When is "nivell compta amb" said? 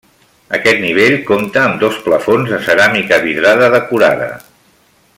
0.85-1.77